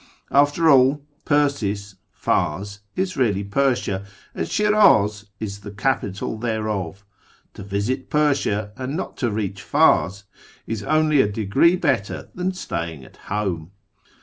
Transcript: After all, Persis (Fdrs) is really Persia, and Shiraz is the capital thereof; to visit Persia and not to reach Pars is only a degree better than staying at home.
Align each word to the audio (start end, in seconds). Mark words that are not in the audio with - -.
After 0.31 0.67
all, 0.67 1.05
Persis 1.25 1.93
(Fdrs) 2.25 2.79
is 2.95 3.15
really 3.15 3.43
Persia, 3.43 4.03
and 4.33 4.47
Shiraz 4.47 5.25
is 5.39 5.59
the 5.59 5.69
capital 5.69 6.39
thereof; 6.39 7.05
to 7.53 7.61
visit 7.61 8.09
Persia 8.09 8.71
and 8.77 8.97
not 8.97 9.15
to 9.17 9.29
reach 9.29 9.63
Pars 9.71 10.23
is 10.65 10.81
only 10.81 11.21
a 11.21 11.31
degree 11.31 11.75
better 11.75 12.29
than 12.33 12.51
staying 12.51 13.05
at 13.05 13.17
home. 13.17 13.73